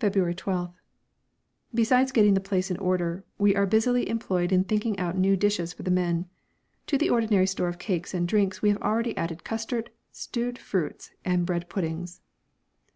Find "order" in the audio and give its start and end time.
2.78-3.24